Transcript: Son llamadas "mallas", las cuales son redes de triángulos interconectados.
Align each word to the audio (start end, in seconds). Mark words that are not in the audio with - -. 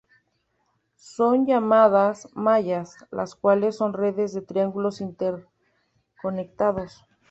Son 0.95 1.45
llamadas 1.45 2.27
"mallas", 2.33 2.95
las 3.11 3.35
cuales 3.35 3.75
son 3.75 3.93
redes 3.93 4.33
de 4.33 4.41
triángulos 4.41 4.99
interconectados. 4.99 7.05